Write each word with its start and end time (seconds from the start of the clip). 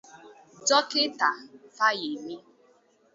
Dọkịta 0.67 1.29
Fayemi 1.75 2.35